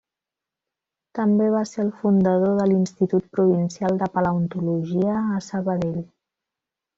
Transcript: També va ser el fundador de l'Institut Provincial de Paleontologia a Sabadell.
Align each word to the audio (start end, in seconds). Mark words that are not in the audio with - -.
També 1.17 1.49
va 1.55 1.59
ser 1.71 1.81
el 1.83 1.91
fundador 1.99 2.55
de 2.61 2.65
l'Institut 2.71 3.27
Provincial 3.37 4.01
de 4.01 4.09
Paleontologia 4.17 5.21
a 5.37 5.43
Sabadell. 5.51 6.01